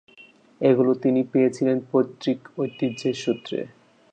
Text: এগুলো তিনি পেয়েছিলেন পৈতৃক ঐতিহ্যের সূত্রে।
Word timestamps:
এগুলো 0.61 0.91
তিনি 1.03 1.21
পেয়েছিলেন 1.31 1.77
পৈতৃক 1.91 2.39
ঐতিহ্যের 2.57 3.15
সূত্রে। 3.23 3.59